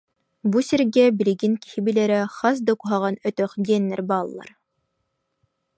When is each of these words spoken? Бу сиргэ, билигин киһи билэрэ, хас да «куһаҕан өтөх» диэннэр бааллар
Бу 0.51 0.57
сиргэ, 0.67 1.05
билигин 1.17 1.53
киһи 1.61 1.79
билэрэ, 1.85 2.19
хас 2.35 2.57
да 2.65 2.73
«куһаҕан 2.79 3.15
өтөх» 3.27 3.51
диэннэр 3.65 4.01
бааллар 4.09 4.49